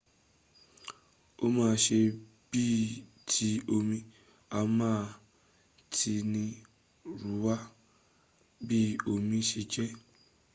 [1.43, 1.99] o ma se
[2.49, 2.85] bii
[3.29, 3.99] ti omi
[4.57, 4.91] a ma
[5.95, 7.55] tinirunwa
[8.67, 8.81] bi
[9.13, 9.85] omi se je